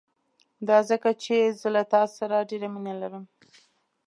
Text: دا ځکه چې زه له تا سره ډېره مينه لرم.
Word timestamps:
دا 0.67 0.77
ځکه 0.89 1.09
چې 1.23 1.35
زه 1.59 1.67
له 1.75 1.83
تا 1.93 2.01
سره 2.17 2.47
ډېره 2.49 2.67
مينه 2.73 2.93
لرم. 3.01 3.23